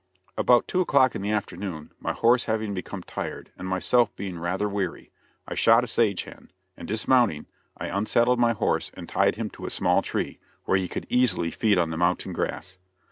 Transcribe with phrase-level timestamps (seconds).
[0.35, 4.67] About two o'clock in the afternoon, my horse having become tired, and myself being rather
[4.67, 5.11] weary,
[5.47, 7.45] I shot a sage hen, and dismounting,
[7.77, 11.51] I unsaddled my horse and tied him to a small tree, where he could easily
[11.51, 12.79] feed on the mountain grass.